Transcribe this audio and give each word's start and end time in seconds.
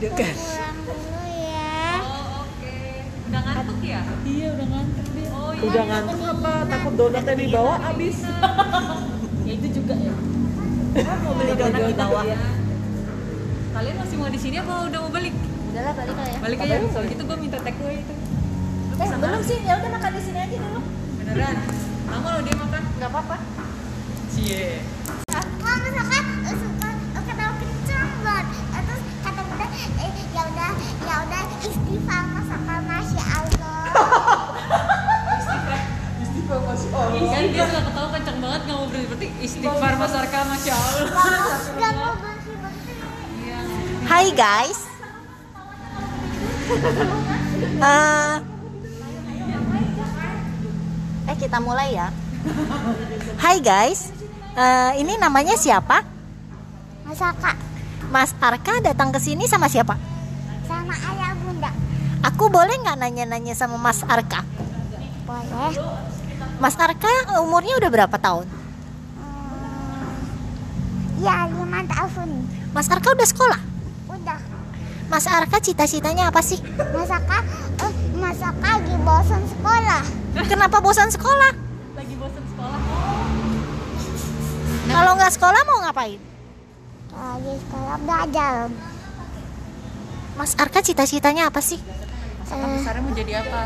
deg-degan. 0.00 0.32
pulang 0.32 0.76
dulu 0.88 1.22
ya. 1.28 1.92
Oh, 2.00 2.48
oke. 2.48 2.76
Udah 3.28 3.40
ngantuk 3.44 3.78
ya? 3.84 4.00
Iya 4.24 4.46
udah 4.56 4.66
ngantuk 4.72 5.06
dia. 5.12 5.28
Oh, 5.28 5.50
iya. 5.52 5.60
Udah 5.68 5.82
ngantuk 5.84 6.20
apa? 6.24 6.52
Takut 6.72 6.92
donatnya 6.96 7.34
dibawa 7.36 7.74
abis. 7.92 8.16
Ya 9.40 9.58
itu 9.58 9.82
juga 9.82 9.98
ya. 9.98 10.14
mau 11.26 11.34
beli 11.34 11.52
donat 11.58 11.82
di 11.90 11.94
bawah. 11.98 12.22
Ya. 12.22 12.38
Kalian 13.74 13.96
masih 13.98 14.16
mau 14.22 14.30
di 14.30 14.38
sini 14.38 14.56
apa 14.62 14.72
udah 14.86 14.98
mau 15.02 15.10
balik? 15.10 15.34
Udahlah 15.74 15.92
balik 15.98 16.14
lah 16.14 16.26
ya. 16.30 16.38
Balik 16.38 16.58
aja. 16.62 16.74
Kalau 16.86 17.06
gitu 17.10 17.22
gue 17.26 17.36
minta 17.40 17.58
take 17.58 17.78
away 17.82 17.98
itu. 17.98 18.14
Eh 18.94 19.08
belum 19.10 19.42
sih, 19.42 19.58
ya 19.66 19.74
udah 19.82 19.90
makan 19.90 20.10
di 20.14 20.22
sini 20.22 20.38
aja 20.38 20.54
dulu. 20.54 20.80
Beneran? 21.18 21.56
Lama 22.14 22.28
lo 22.30 22.40
dia 22.46 22.56
makan? 22.62 22.82
Gak 23.02 23.10
apa-apa. 23.10 23.36
Cie. 24.30 24.86
Kalau 25.34 25.78
misalkan 25.82 26.24
Kan 37.10 37.44
dia 37.50 37.64
suka 37.66 37.82
ketawa 37.90 38.08
kenceng 38.14 38.38
banget 38.38 38.60
nggak 38.66 38.76
mau 38.78 38.86
berhenti 38.86 39.08
berarti 39.10 39.28
istighfar 39.42 39.92
Mas 39.98 40.14
Arka 40.14 40.40
Masya 40.46 40.74
Allah. 40.74 41.06
Iya. 43.40 43.58
Hai 44.06 44.26
guys. 44.30 44.78
Eh, 47.80 48.34
eh 51.26 51.36
kita 51.40 51.58
mulai 51.58 51.98
ya. 51.98 52.14
Hai 53.42 53.58
guys. 53.58 54.14
Eh, 54.54 54.92
ini 55.02 55.18
namanya 55.18 55.58
siapa? 55.58 56.06
Masaka 57.06 57.58
Mas 58.10 58.30
Arka 58.38 58.78
datang 58.82 59.10
ke 59.10 59.18
sini 59.18 59.50
sama 59.50 59.66
siapa? 59.66 59.98
sama 60.70 60.94
ayah 60.94 61.34
bunda. 61.42 61.70
Aku 62.22 62.46
boleh 62.46 62.78
nggak 62.78 62.98
nanya-nanya 63.02 63.58
sama 63.58 63.74
Mas 63.74 64.06
Arka? 64.06 64.46
Boleh. 65.26 65.74
Mas 66.60 66.76
Arka 66.76 67.08
umurnya 67.40 67.80
udah 67.80 67.88
berapa 67.88 68.16
tahun? 68.20 68.44
Hmm, 69.16 70.12
ya 71.24 71.48
lima 71.48 71.80
tahun. 71.88 72.44
Mas 72.76 72.84
Arka 72.92 73.16
udah 73.16 73.24
sekolah? 73.24 73.60
Udah. 74.12 74.36
Mas 75.08 75.24
Arka 75.24 75.56
cita-citanya 75.64 76.28
apa 76.28 76.44
sih? 76.44 76.60
Masaka, 76.92 77.40
eh, 77.80 77.92
masaka 78.12 78.76
lagi 78.76 78.92
bosan 79.00 79.40
sekolah. 79.48 80.04
Kenapa 80.44 80.84
bosan 80.84 81.08
sekolah? 81.08 81.52
Lagi 81.96 82.14
bosan 82.20 82.44
sekolah. 82.52 82.80
Kalau 84.84 85.12
nggak 85.16 85.32
sekolah 85.32 85.60
mau 85.64 85.80
ngapain? 85.88 86.20
Lagi 87.08 87.56
sekolah 87.56 87.96
belajar. 88.04 88.68
Mas 90.36 90.52
Arka 90.60 90.84
cita-citanya 90.84 91.48
apa 91.48 91.64
sih? 91.64 91.80
Mas 92.44 92.52
Arka 92.52 92.68
besarnya 92.68 93.00
mau 93.00 93.16
jadi 93.16 93.32
apa? 93.40 93.64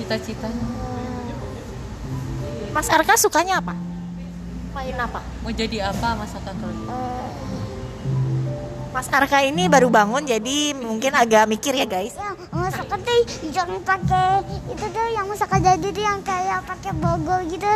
Cita-citanya 0.00 0.66
Mas 2.70 2.88
Arka 2.88 3.14
sukanya 3.20 3.60
apa? 3.60 3.74
Main 4.72 4.96
apa? 4.96 5.20
mau 5.42 5.52
jadi 5.52 5.92
apa 5.92 6.16
Mas 6.16 6.32
Arka 6.32 6.56
kalau 6.56 6.72
gitu? 6.72 6.88
eh, 6.88 7.28
Mas 8.90 9.08
Arka 9.12 9.38
ini 9.42 9.68
baru 9.68 9.92
bangun 9.92 10.24
jadi 10.24 10.72
mungkin 10.72 11.12
agak 11.12 11.44
mikir 11.46 11.76
ya 11.76 11.84
guys. 11.84 12.16
yang 12.16 12.32
masaka 12.50 12.96
tuh 12.96 13.20
jangan 13.52 13.78
pakai 13.84 14.40
itu 14.66 14.86
tuh 14.88 15.06
yang 15.12 15.26
masaka 15.28 15.56
jadi 15.60 15.88
tuh 15.90 16.02
yang 16.02 16.20
kayak 16.24 16.64
pakai 16.64 16.92
bogor 16.96 17.40
gitu. 17.44 17.68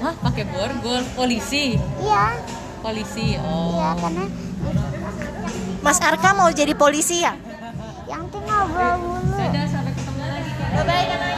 Hah? 0.00 0.14
Pakai 0.26 0.44
borgol 0.48 1.04
polisi? 1.12 1.76
Iya, 2.00 2.34
Polisi. 2.80 3.36
Oh. 3.38 3.76
iya 3.76 3.92
karena 3.94 4.24
Mas 5.80 6.00
Arka 6.00 6.34
mau 6.34 6.50
jadi 6.50 6.74
polisi 6.74 7.22
ya? 7.22 7.36
yang 8.08 8.26
tuh 8.26 8.42
ngobrol 8.42 9.22
dulu. 9.22 9.38
Dadah 9.38 9.64
sampai 9.70 9.92
ketemu 9.94 10.24
lagi. 10.26 10.50
Bye 10.74 10.82
bye 10.82 11.29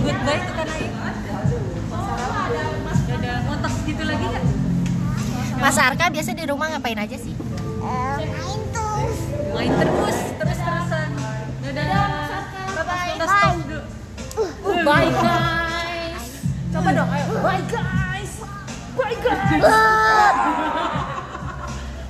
Goodbye 0.00 0.40
Kanai. 0.56 0.84
Dadah. 3.10 3.42
Mau 3.42 3.58
tos 3.58 3.74
gitu 3.84 4.02
lagi 4.06 4.24
nggak? 4.24 4.44
Mas 5.60 5.76
Arka 5.76 6.08
biasa 6.08 6.32
di 6.32 6.44
rumah 6.48 6.72
ngapain 6.72 6.96
aja 6.96 7.16
sih? 7.20 7.36
Main 7.82 8.60
tuh. 8.72 9.04
Main 9.52 9.72
terus, 9.76 10.18
terus 10.40 10.58
terusan. 10.62 11.10
Dadah. 11.60 12.08
Bye 12.72 12.84
bye. 12.86 13.12
Stop 13.20 13.60
dulu. 13.66 13.82
Bye 14.86 15.10
guys. 15.12 16.24
Coba 16.70 16.90
dong, 16.96 17.10
ayo. 17.12 17.24
Bye 17.44 17.64
guys. 17.68 18.32
Bye 18.96 19.18
guys. 19.20 19.60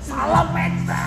Salam 0.06 0.46
peta. 0.52 1.02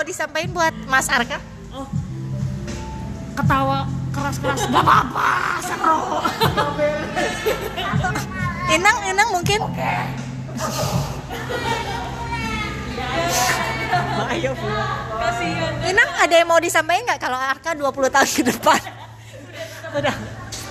Mau 0.00 0.08
disampaikan 0.08 0.50
buat 0.56 0.72
Mas 0.88 1.12
Arka? 1.12 1.36
Ketawa 3.36 3.84
keras-keras. 4.16 4.64
Gak 4.64 4.80
apa-apa, 4.80 5.60
seru. 5.60 6.24
Inang, 8.72 8.96
Inang 9.12 9.28
mungkin? 9.28 9.60
Ayo 14.24 14.56
Kasihan. 14.56 15.72
Inang 15.84 16.10
ada 16.16 16.32
yang 16.32 16.48
mau 16.48 16.56
disampaikan 16.64 17.04
nggak 17.04 17.20
kalau 17.20 17.36
Arka 17.36 17.76
20 17.76 17.92
tahun 18.08 18.30
ke 18.32 18.42
depan? 18.56 18.80
Udah. 20.00 20.16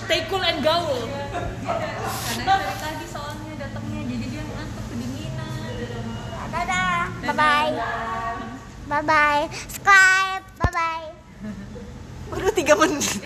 Stay 0.10 0.26
cool 0.26 0.42
and 0.42 0.66
gaul. 0.66 1.06
Karena 1.06 2.54
dari 2.58 2.76
tadi 2.82 3.06
soalnya 3.06 3.54
datangnya 3.62 4.02
jadi 4.10 4.26
dia 4.26 4.42
ngantuk 4.42 4.86
kedinginan. 4.90 5.70
Dadah. 6.50 7.02
Bye 7.30 7.36
bye. 7.38 8.18
Bye 8.90 9.06
bye. 9.06 9.46
Subscribe. 9.70 10.44
Bye 10.58 10.72
bye. 10.74 11.08
Udah 12.34 12.50
3 12.50 12.74
menit. 12.82 13.22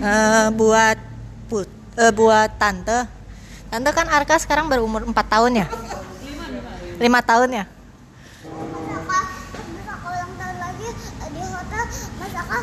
Eh, 0.00 0.48
buat 0.56 0.96
put, 1.52 1.68
eh, 2.00 2.08
buat 2.08 2.48
tante, 2.56 3.04
tante 3.68 3.90
kan 3.92 4.08
Arka 4.08 4.40
sekarang 4.40 4.64
berumur 4.64 5.04
4 5.04 5.12
tahun 5.12 5.60
ya, 5.60 5.66
5 5.68 7.20
tahun 7.20 7.48
ya. 7.52 7.64
Masaka, 8.48 9.20
Masaka 9.76 10.08
ulang 10.08 10.32
tahun 10.40 10.56
lagi 10.56 10.88
di 11.36 11.42
hotel. 11.44 11.84
Masaka 12.16 12.58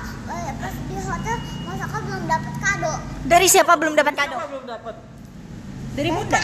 di 1.07 1.15
hotel, 1.15 1.37
Masaka 1.63 1.97
belum 2.03 2.23
dapat 2.27 2.53
kado. 2.59 2.93
Dari 3.23 3.47
siapa 3.47 3.71
belum 3.79 3.93
dapat 3.95 4.13
kado? 4.19 4.35
Belum 4.51 4.65
dapat. 4.67 4.95
Dari 5.95 6.09
Bunda. 6.11 6.41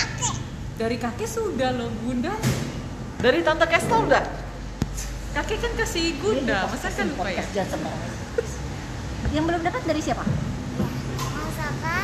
Dari 0.79 0.95
kakek 0.97 1.27
sudah 1.27 1.69
loh, 1.75 1.91
Bunda. 1.99 2.31
Dari 3.19 3.39
tante 3.43 3.65
Kestel 3.67 3.99
udah. 4.07 4.23
Kakek 5.35 5.57
kan 5.59 5.71
kasih 5.83 6.15
Bunda, 6.23 6.63
masa 6.71 6.87
kan 6.95 7.11
lupa 7.11 7.27
ya? 7.27 7.43
Yang 9.35 9.45
belum 9.51 9.61
dapat 9.67 9.81
dari 9.83 9.99
siapa? 9.99 10.23
Masaka 10.23 11.99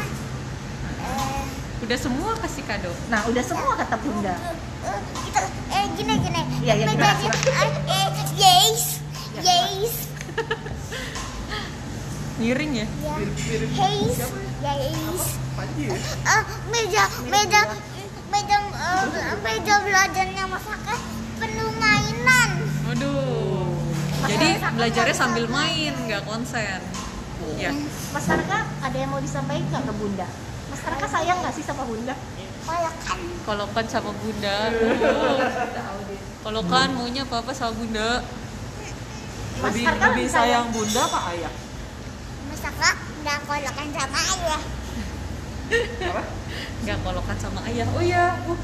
eh 0.99 1.43
Udah 1.79 1.95
semua 1.95 2.35
kasih 2.43 2.63
kado. 2.67 2.91
Nah, 3.07 3.23
udah 3.31 3.43
semua 3.45 3.71
kata 3.79 3.95
Bunda. 4.03 4.35
eh, 4.83 4.99
kita 5.23 5.39
eh 5.71 5.85
gini 5.95 6.13
gini. 6.19 6.41
Iya, 6.59 6.73
iya, 6.75 6.85
Meja 6.91 7.07
gimana, 7.07 7.23
gini. 7.23 7.37
Eh, 7.55 7.71
eh, 7.87 8.07
yes. 8.35 8.99
Yes. 9.39 9.93
Miring 12.39 12.71
ya? 12.71 12.87
Ya. 13.03 13.15
Ya? 14.63 14.77
Eh, 15.99 16.41
meja 16.71 17.03
meja 17.27 17.61
meja 18.31 18.57
eh, 18.79 19.35
meja 19.43 19.75
belajarnya 19.83 20.43
Masaka 20.47 20.95
penuh 21.35 21.71
mainan. 21.75 22.49
Waduh. 22.87 23.67
Jadi 24.29 24.49
belajarnya 24.61 25.15
sambil 25.15 25.51
main, 25.51 25.91
nggak 26.07 26.23
konsen. 26.23 26.79
Ya. 27.59 27.75
Mas 28.15 28.27
Arka 28.31 28.67
ada 28.83 28.97
yang 28.97 29.11
mau 29.11 29.19
disampaikan 29.19 29.83
ke 29.83 29.93
Bunda? 29.99 30.27
Mas 30.71 30.83
Arka 30.87 31.07
sayang 31.11 31.43
nggak 31.43 31.53
sih 31.59 31.63
sama 31.67 31.83
Bunda? 31.83 32.15
Kolokan. 32.63 33.19
Kolokan 33.43 33.85
sama 33.91 34.11
Bunda. 34.15 34.57
Kolokan 36.39 36.87
maunya 36.95 37.27
apa-apa 37.27 37.51
sama 37.51 37.75
Bunda. 37.75 38.23
Lebih, 39.59 39.83
lebih 39.91 39.99
lebih 40.07 40.27
sayang 40.31 40.71
bunda 40.71 41.03
apa 41.03 41.35
ayah? 41.35 41.51
Masaka 42.49 42.89
udah 43.21 43.37
kolokan 43.45 43.87
sama 43.93 44.19
ayah. 44.19 44.61
Nggak 46.83 46.97
kolokan 47.05 47.37
sama 47.37 47.59
ayah. 47.69 47.87
Oh 47.93 48.01
iya. 48.03 48.25
Uh, 48.49 48.59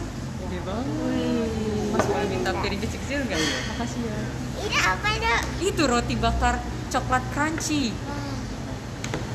gede 0.45 0.59
banget. 0.65 1.49
Mas 1.93 2.05
boleh 2.09 2.27
minta 2.27 2.51
piring 2.51 2.81
kecil-kecil 2.81 3.19
enggak? 3.29 3.39
Makasih 3.75 4.01
ya. 4.03 4.17
Ini 4.65 4.77
apa 4.81 5.09
dok? 5.21 5.41
Itu 5.61 5.83
roti 5.85 6.15
bakar 6.17 6.59
coklat 6.89 7.23
crunchy. 7.31 7.93
Hmm. 7.93 8.35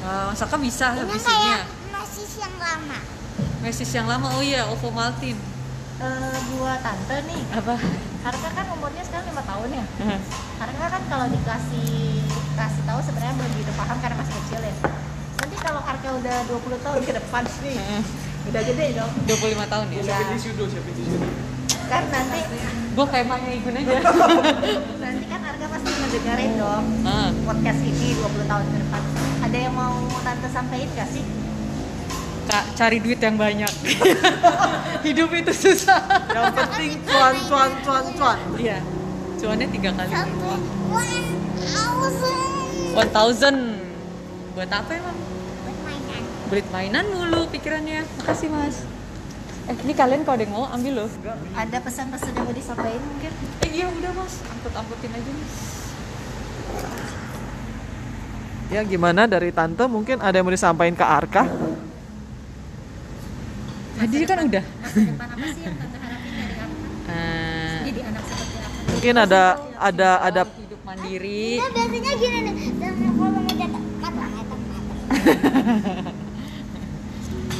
Wah, 0.02 0.24
Masaka 0.34 0.56
bisa 0.58 0.92
Ini 0.92 1.00
habisinnya. 1.06 1.28
kayak 1.28 1.60
nasi 1.92 2.22
yang 2.40 2.54
lama. 2.58 2.98
Mesis 3.60 3.90
yang 3.92 4.08
lama, 4.08 4.26
oh 4.36 4.40
iya, 4.40 4.64
Ovomaltine. 4.72 5.36
Eh, 6.00 6.38
buat 6.56 6.80
tante 6.80 7.12
nih 7.28 7.44
Apa? 7.52 7.76
Harga 8.24 8.48
kan 8.56 8.66
umurnya 8.72 9.04
sekarang 9.04 9.36
lima 9.36 9.44
tahun 9.44 9.68
ya 9.68 9.84
Harga 10.56 10.84
kan 10.96 11.02
kalau 11.12 11.26
dikasih 11.28 12.19
kasih 12.58 12.82
tahu 12.86 13.00
sebenarnya 13.02 13.34
belum 13.38 13.52
gitu 13.58 13.72
paham 13.78 13.96
karena 14.02 14.16
masih 14.18 14.34
kecil 14.44 14.60
ya 14.64 14.74
nanti 15.40 15.56
kalau 15.60 15.80
Arka 15.82 16.08
udah 16.20 16.36
20 16.46 16.84
tahun 16.84 17.00
ke 17.06 17.12
depan 17.16 17.42
nih 17.64 17.76
udah 18.50 18.62
gede 18.64 18.86
dong 18.96 19.10
25 19.28 19.72
tahun 19.72 19.86
ya? 19.92 20.02
ya 20.02 20.18
kan 21.90 22.02
nanti 22.10 22.40
Gue 22.90 23.06
kayak 23.06 23.30
Maya 23.30 23.54
Igun 23.54 23.78
aja. 23.78 24.02
nanti 25.02 25.24
kan 25.30 25.40
Arka 25.46 25.66
pasti 25.70 25.90
ngedengerin 25.94 26.52
dong 26.58 26.84
ah. 27.06 27.30
podcast 27.46 27.80
ini 27.86 28.18
20 28.18 28.50
tahun 28.50 28.64
ke 28.66 28.78
depan 28.82 29.02
ada 29.46 29.58
yang 29.58 29.74
mau 29.74 29.94
tante 30.26 30.48
sampaikan 30.50 30.90
gak 30.98 31.10
sih 31.10 31.24
Kak, 32.50 32.66
cari 32.74 32.98
duit 32.98 33.22
yang 33.22 33.38
banyak. 33.38 33.70
Hidup 35.06 35.30
itu 35.30 35.54
susah. 35.54 36.02
Yang 36.34 36.50
penting 36.58 36.90
cuan 37.06 37.34
cuan 37.46 37.70
cuan 37.86 38.04
cuan. 38.18 38.38
Iya. 38.58 38.82
Cuannya 39.38 39.70
tiga 39.70 39.94
kali. 39.94 40.10
Sampai 40.10 41.29
one 42.94 43.10
thousand. 43.10 43.58
Buat 44.56 44.70
apa 44.70 44.90
emang? 44.92 45.16
Buat 45.64 45.78
mainan. 45.86 46.22
Beli 46.50 46.62
mainan 46.74 47.04
mulu 47.08 47.46
pikirannya. 47.48 48.04
Makasih 48.20 48.48
mas. 48.50 48.84
Eh, 49.70 49.76
ini 49.86 49.94
kalian 49.94 50.26
kalau 50.26 50.34
ada 50.34 50.44
yang 50.44 50.54
mau 50.56 50.66
ambil 50.74 51.06
loh. 51.06 51.10
ada 51.54 51.78
pesan-pesan 51.78 52.34
yang 52.34 52.42
mau 52.42 52.56
disampaikan 52.56 53.02
mungkin 53.06 53.30
Eh 53.62 53.70
iya 53.70 53.86
udah 53.86 54.10
mas, 54.18 54.34
angkut-angkutin 54.42 55.10
aja 55.14 55.30
mas. 55.30 55.54
Ya 58.70 58.80
gimana 58.82 59.30
dari 59.30 59.54
tante 59.54 59.86
mungkin 59.86 60.18
ada 60.18 60.34
yang 60.34 60.46
mau 60.46 60.54
disampaikan 60.54 60.96
ke 60.98 61.06
Arka? 61.06 61.44
Tadi 64.00 64.16
kan 64.26 64.38
udah. 64.48 64.64
masa 64.64 64.98
depan 65.06 65.28
apa 65.28 65.46
sih 65.54 65.62
yang 65.62 65.76
tante 65.78 65.96
harapin 66.02 66.32
dari 66.34 66.54
Arka 66.58 66.88
Eh, 67.10 67.78
jadi 67.90 68.00
anak 68.06 68.22
seperti 68.22 68.56
apa 68.58 68.78
Mungkin 68.90 69.14
ada 69.18 69.42
ada 69.78 70.10
ada 70.22 70.42
mandiri. 70.84 71.60
Nah, 71.60 71.68
biasanya 71.70 72.12
gini 72.16 72.38
nih. 72.44 72.54
Dan 72.80 72.92
kalau 72.96 73.30
mau 73.30 73.42
cetak 73.46 73.84
mata 74.00 74.24
mata 74.26 74.54
mata. 74.56 74.94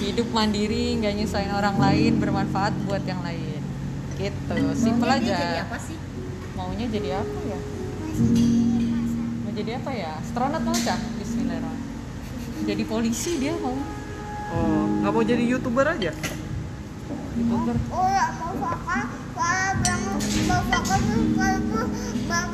Hidup 0.00 0.28
mandiri, 0.32 0.96
nggak 0.98 1.12
nyusahin 1.20 1.52
orang 1.52 1.76
lain, 1.76 2.12
bermanfaat 2.18 2.72
buat 2.88 3.04
yang 3.04 3.20
lain. 3.22 3.60
Gitu, 4.16 4.56
simpel 4.76 5.08
Maunya 5.08 5.32
aja. 5.32 5.38
jadi 5.40 5.58
apa 5.64 5.76
sih 5.80 5.96
Maunya 6.52 6.86
jadi 6.92 7.08
apa 7.24 7.38
ya? 7.48 7.60
Mau 9.40 9.52
jadi 9.56 9.70
apa 9.80 9.90
ya? 9.96 10.10
Astronot 10.20 10.60
mau 10.60 10.76
cah? 10.76 11.00
Bismillahirrahmanirrahim. 11.16 12.68
Jadi 12.68 12.82
polisi 12.84 13.40
dia 13.40 13.56
mau. 13.56 13.72
oh 14.50 14.84
nggak 15.00 15.12
mau 15.14 15.24
jadi 15.24 15.44
youtuber 15.46 15.86
aja? 15.88 16.12
Oh 17.30 18.10
ya 18.10 18.26
tuh 18.34 18.50
kalau 18.58 18.82
bapak 18.82 19.06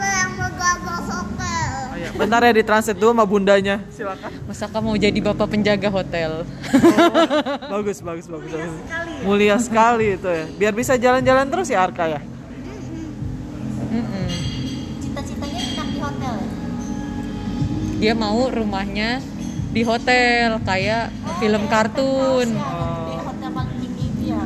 yang 0.05 0.37
megang. 0.37 0.81
Oh, 0.87 1.97
iya. 1.97 2.13
Bentar 2.13 2.45
ya 2.45 2.53
ditranslate 2.53 3.01
dulu 3.01 3.17
sama 3.17 3.25
bundanya. 3.25 3.81
Silakan. 3.89 4.29
Masa 4.45 4.69
kamu 4.69 4.93
mau 4.93 5.01
jadi 5.01 5.19
bapak 5.25 5.49
penjaga 5.49 5.89
hotel? 5.89 6.45
bagus 7.73 8.05
bagus 8.05 8.29
bagus. 8.29 8.53
bagus. 8.53 8.77
Mulia 9.25 9.57
sekali 9.57 10.21
itu 10.21 10.29
ya. 10.29 10.45
Biar 10.61 10.77
bisa 10.77 11.01
jalan-jalan 11.01 11.49
terus 11.49 11.73
ya 11.73 11.89
Arka 11.89 12.05
ya. 12.05 12.21
Mm-mm. 13.97 14.29
cita-citanya 15.01 15.61
enak 15.73 15.89
di 15.89 15.99
hotel 16.05 16.37
ya? 16.37 16.49
Dia 17.97 18.13
mau 18.13 18.53
rumahnya 18.53 19.25
di 19.73 19.81
hotel 19.81 20.61
kayak 20.69 21.09
film 21.41 21.65
kartun. 21.65 22.76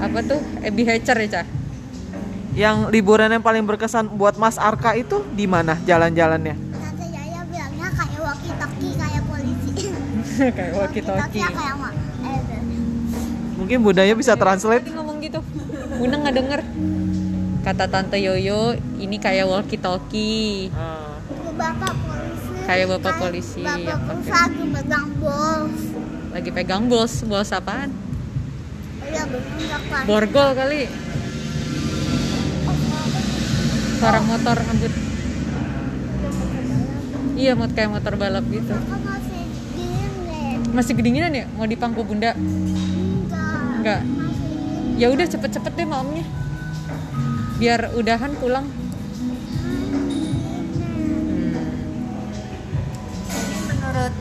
Apa 0.00 0.18
tuh? 0.24 0.40
Abby 0.64 0.82
Hatcher 0.88 1.16
ya, 1.20 1.28
Cah? 1.28 1.46
Yang 2.50 2.76
liburan 2.90 3.30
yang 3.30 3.44
paling 3.44 3.62
berkesan 3.62 4.10
buat 4.10 4.34
Mas 4.34 4.56
Arka 4.56 4.96
itu 4.96 5.22
di 5.30 5.44
mana 5.44 5.76
jalan-jalannya? 5.84 6.56
Tante 6.56 7.06
Yaya 7.06 7.40
bilangnya 7.46 7.88
kayak 7.92 8.18
walkie 8.18 8.54
talkie 8.56 8.92
kayak 8.96 9.22
polisi. 9.28 9.72
kayak 10.56 10.72
walkie-talkie. 10.74 11.40
kayak 11.44 11.74
ma. 11.76 11.90
Eh, 12.26 12.40
Mungkin 13.54 13.76
bundanya 13.84 14.14
bisa 14.16 14.34
translate. 14.34 14.82
Tadi 14.82 14.96
ngomong 14.96 15.20
gitu. 15.20 15.38
Bunda 15.94 16.16
nggak 16.16 16.34
denger. 16.34 16.60
Kata 17.60 17.84
Tante 17.86 18.16
Yoyo, 18.16 18.72
ini 18.96 19.20
kayak 19.20 19.44
walkie-talkie. 19.46 20.72
Ah. 20.72 21.20
bapak 21.52 21.92
polisi. 21.92 22.50
Kayak 22.64 22.86
bapak 22.88 23.14
polisi, 23.20 23.60
Bapak 23.60 23.84
ya, 23.84 23.96
polisi 24.00 24.30
pakai. 24.32 24.40
lagi 24.48 24.64
megang 24.64 25.08
bol. 25.20 25.62
Lagi 26.30 26.50
pegang 26.50 26.82
bos, 26.88 27.12
bos 27.22 27.50
apaan? 27.52 27.92
Iya. 29.10 29.26
Borgol 30.06 30.48
kali. 30.54 30.86
Suara 33.98 34.20
motor 34.22 34.56
ngebut. 34.56 34.92
Iya, 37.40 37.52
mau 37.56 37.68
kayak 37.72 37.90
motor 37.90 38.14
balap 38.20 38.44
gitu. 38.52 38.74
Masih 40.70 40.94
kedinginan 40.94 41.34
ya? 41.34 41.44
Mau 41.58 41.66
dipangku 41.66 42.06
bunda? 42.06 42.36
Enggak. 43.80 44.06
Ya 45.00 45.08
udah 45.10 45.26
cepet-cepet 45.26 45.72
deh 45.74 45.88
malamnya. 45.88 46.24
Biar 47.58 47.92
udahan 47.96 48.32
pulang. 48.38 48.68
Hmm. 48.68 49.34
Jadi 53.28 53.56
menurut 53.68 54.14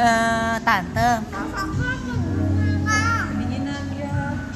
eh, 0.00 0.56
tante. 0.64 1.10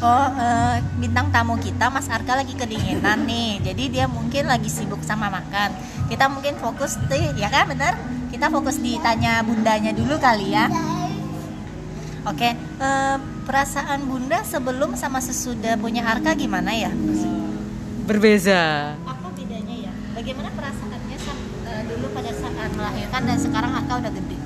Oh 0.05 0.29
eh, 0.37 0.77
bintang 1.01 1.33
tamu 1.33 1.57
kita 1.57 1.89
Mas 1.89 2.07
Arka 2.13 2.37
lagi 2.37 2.53
kedinginan 2.53 3.25
nih. 3.25 3.65
Jadi 3.65 3.85
dia 3.89 4.05
mungkin 4.05 4.45
lagi 4.45 4.69
sibuk 4.69 5.01
sama 5.01 5.33
makan. 5.33 5.73
Kita 6.13 6.29
mungkin 6.29 6.61
fokus 6.61 7.01
deh 7.09 7.33
ya 7.35 7.49
kan 7.49 7.73
bener? 7.73 7.97
Kita 8.29 8.53
fokus 8.53 8.77
ditanya 8.77 9.41
bundanya 9.41 9.97
dulu 9.97 10.21
kali 10.21 10.53
ya. 10.53 10.69
Oke 12.29 12.53
eh, 12.57 13.17
perasaan 13.49 14.05
bunda 14.05 14.45
sebelum 14.45 14.97
sama 14.97 15.25
sesudah 15.25 15.81
punya 15.81 16.05
Arka 16.05 16.37
gimana 16.37 16.77
ya? 16.77 16.93
Berbeza. 18.05 18.93
apa 19.01 19.29
bedanya 19.33 19.89
ya? 19.89 19.93
Bagaimana 20.13 20.53
perasaannya 20.53 21.17
eh, 21.65 21.83
dulu 21.89 22.07
pada 22.13 22.31
saat 22.37 22.71
melahirkan 22.77 23.23
dan 23.25 23.39
sekarang 23.41 23.73
Arka 23.73 23.93
udah 24.05 24.13
gede? 24.13 24.37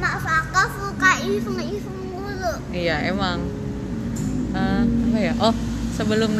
Mak 0.00 0.14
Faka 0.24 0.64
suka 0.76 1.10
iseng-iseng 1.24 1.98
mulu. 2.12 2.52
Iya 2.72 3.04
emang. 3.08 3.59
Eh, 4.50 4.82
apa 4.82 5.18
ya? 5.18 5.34
Oh 5.38 5.54
sebelum 6.00 6.32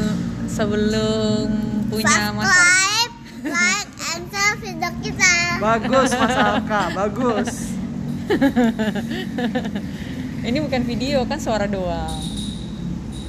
sebelum 0.48 1.44
punya 1.92 2.32
masa 2.32 2.48
Subscribe, 2.48 3.12
like, 3.44 3.92
and 4.16 4.24
share 4.32 4.56
video 4.56 4.90
kita. 5.04 5.32
Bagus 5.60 6.10
Mas 6.16 6.36
Arka, 6.40 6.82
bagus. 6.96 7.50
ini 10.48 10.58
bukan 10.64 10.82
video 10.88 11.28
kan 11.28 11.36
suara 11.36 11.68
doang. 11.68 12.24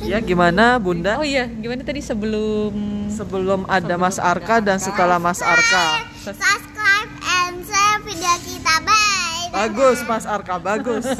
Ya 0.01 0.17
gimana 0.23 0.81
Bunda? 0.81 1.21
Oh 1.21 1.27
iya 1.27 1.45
gimana 1.45 1.85
tadi 1.85 2.01
sebelum 2.01 2.73
Sebelum 3.11 3.67
ada 3.67 4.00
Mas 4.00 4.17
Arka 4.17 4.63
dan 4.63 4.79
setelah 4.79 5.19
Mas 5.19 5.43
Arka. 5.43 6.07
Subscribe 6.23 7.11
and 7.21 7.59
share 7.67 8.00
video 8.07 8.33
kita. 8.39 8.75
Bye. 8.88 9.51
Bagus 9.51 10.00
Mas 10.07 10.23
Arka, 10.23 10.55
bagus. 10.57 11.05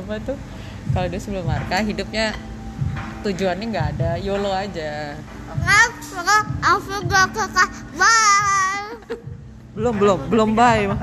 apa 0.00 0.14
tuh? 0.24 0.40
Kalau 0.90 1.06
dia 1.06 1.20
sebelum 1.22 1.46
Marka 1.46 1.78
hidupnya 1.86 2.34
tujuannya 3.22 3.66
nggak 3.70 3.88
ada, 3.96 4.10
YOLO 4.18 4.50
aja. 4.50 5.14
Aku 6.60 6.90
gak 7.06 7.26
kakak. 7.34 7.70
Bye. 7.94 9.16
Belum 9.74 9.94
belum 9.96 10.18
belum 10.28 10.50
bye. 10.58 10.86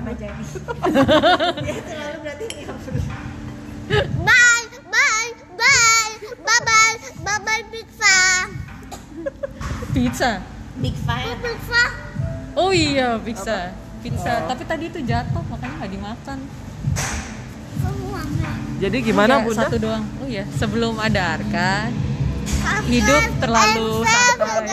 Bye. 3.88 4.64
Bye. 4.92 5.32
Bye. 5.56 6.12
Bye. 6.44 6.62
Bye. 6.68 7.00
Bye. 7.24 7.40
Bye. 7.40 7.64
Pizza. 7.72 8.16
Pizza. 9.96 10.32
big 10.78 10.94
fan 11.08 11.40
Pizza. 11.42 11.84
Oh 12.54 12.70
iya 12.76 13.18
pizza. 13.18 13.72
Pizza. 14.04 14.46
Tapi 14.46 14.64
tadi 14.68 14.92
itu 14.92 15.00
jatuh 15.02 15.42
makanya 15.48 15.74
nggak 15.82 15.92
dimakan. 15.96 16.38
Jadi 18.78 18.98
gimana 19.02 19.42
Iya, 19.42 19.46
Bunda? 19.46 19.62
Satu 19.66 19.78
doang. 19.82 20.04
Oh 20.22 20.28
iya 20.30 20.46
sebelum 20.54 21.02
ada 21.02 21.34
Arka 21.34 21.90
Hidup 22.86 23.24
terlalu 23.42 24.06
santai. 24.06 24.70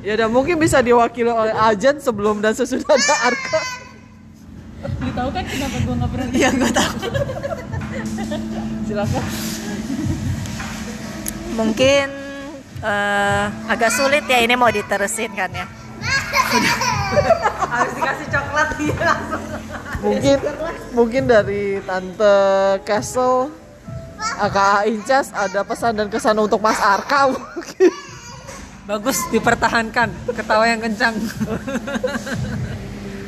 Ya 0.00 0.16
udah 0.16 0.28
mungkin 0.28 0.56
bisa 0.56 0.80
diwakili 0.80 1.28
oleh 1.28 1.52
Ajan 1.52 2.00
sebelum 2.00 2.40
dan 2.40 2.52
sesudah 2.52 2.88
ada 2.88 3.16
Arka. 3.26 3.60
Lu 5.00 5.10
tahu 5.12 5.28
kan 5.28 5.44
kenapa 5.44 5.76
gue 5.76 5.94
nggak 5.96 6.10
pernah 6.12 6.26
ya 6.32 6.48
gue 6.50 6.70
tahu 6.72 6.94
Silakan. 8.86 9.24
mungkin 11.52 12.06
eh, 12.80 13.44
agak 13.68 13.90
sulit 13.92 14.24
ya 14.24 14.40
ini 14.40 14.56
mau 14.56 14.72
diterusin 14.72 15.32
kan 15.32 15.50
ya. 15.52 15.66
Harus 17.70 17.92
dikasih 17.96 18.26
coklat 18.30 18.68
dia 18.78 18.98
langsung. 19.02 19.42
Mungkin 20.00 20.36
mungkin 20.98 21.22
dari 21.28 21.78
tante 21.84 22.36
Castle 22.88 23.52
Kak 24.20 24.88
Incas 24.88 25.32
ada 25.32 25.60
pesan 25.64 25.92
dan 25.96 26.08
kesan 26.08 26.36
untuk 26.40 26.60
Mas 26.60 26.80
Arka 26.80 27.28
mungkin. 27.32 27.92
Bagus 28.88 29.18
dipertahankan. 29.30 30.08
Ketawa 30.34 30.64
yang 30.66 30.80
kencang. 30.82 31.14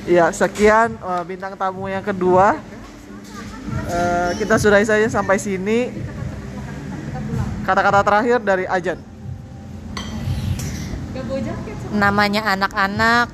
Iya, 0.03 0.35
sekian 0.35 0.99
eh, 0.99 1.23
bintang 1.23 1.55
tamu 1.55 1.87
yang 1.87 2.03
kedua. 2.03 2.59
Eh, 3.87 4.31
kita 4.41 4.59
sudahi 4.59 4.83
saja 4.83 5.07
sampai 5.07 5.39
sini. 5.39 5.95
Kata-kata 7.63 8.03
terakhir 8.03 8.43
dari 8.43 8.67
Ajan. 8.67 8.99
Namanya 11.95 12.43
anak-anak 12.57 13.31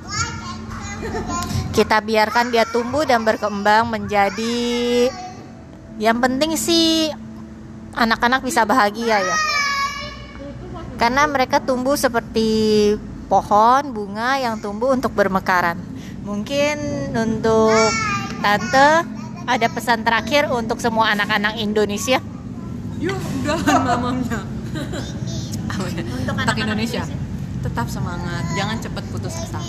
kita 1.76 2.02
biarkan 2.02 2.50
dia 2.50 2.66
tumbuh 2.66 3.06
dan 3.06 3.22
berkembang 3.22 3.86
menjadi 3.86 5.06
yang 5.98 6.18
penting 6.22 6.54
sih 6.54 7.10
anak-anak 7.94 8.42
bisa 8.42 8.62
bahagia 8.62 9.18
ya. 9.22 9.36
Karena 10.98 11.30
mereka 11.30 11.62
tumbuh 11.62 11.94
seperti 11.94 12.94
pohon 13.30 13.94
bunga 13.94 14.38
yang 14.42 14.58
tumbuh 14.58 14.90
untuk 14.90 15.14
bermekaran. 15.14 15.78
Mungkin 16.26 16.78
untuk 17.14 17.74
tante 18.42 19.06
ada 19.48 19.66
pesan 19.70 20.02
terakhir 20.02 20.50
untuk 20.50 20.82
semua 20.82 21.14
anak-anak 21.14 21.56
Indonesia. 21.62 22.18
Yuk, 22.98 23.14
udahan 23.14 23.80
mamamnya. 23.86 24.42
Ya? 24.42 24.42
Untuk 25.78 26.34
Untuk 26.34 26.58
Indonesia. 26.58 27.06
Tetap 27.62 27.86
semangat, 27.86 28.42
jangan 28.58 28.82
cepat 28.82 29.04
putus 29.14 29.38
asa. 29.38 29.62